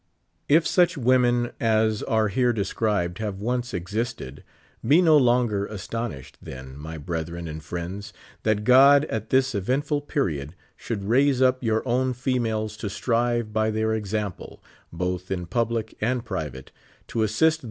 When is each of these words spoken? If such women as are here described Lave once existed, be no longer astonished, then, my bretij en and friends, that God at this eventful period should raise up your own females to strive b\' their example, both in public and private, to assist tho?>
If 0.49 0.65
such 0.65 0.97
women 0.97 1.51
as 1.59 2.01
are 2.01 2.29
here 2.29 2.53
described 2.53 3.19
Lave 3.19 3.35
once 3.37 3.71
existed, 3.71 4.43
be 4.83 4.99
no 4.99 5.15
longer 5.15 5.67
astonished, 5.67 6.39
then, 6.41 6.75
my 6.75 6.97
bretij 6.97 7.37
en 7.37 7.47
and 7.47 7.63
friends, 7.63 8.11
that 8.41 8.63
God 8.63 9.05
at 9.05 9.29
this 9.29 9.53
eventful 9.53 10.01
period 10.01 10.55
should 10.75 11.03
raise 11.03 11.39
up 11.39 11.61
your 11.63 11.87
own 11.87 12.13
females 12.13 12.77
to 12.77 12.89
strive 12.89 13.53
b\' 13.53 13.69
their 13.69 13.93
example, 13.93 14.63
both 14.91 15.29
in 15.29 15.45
public 15.45 15.95
and 16.01 16.25
private, 16.25 16.71
to 17.09 17.21
assist 17.21 17.59
tho?> 17.59 17.59